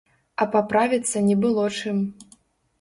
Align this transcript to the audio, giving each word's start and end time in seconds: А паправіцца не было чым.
А 0.45 0.47
паправіцца 0.55 1.23
не 1.29 1.37
было 1.45 1.69
чым. 1.79 2.03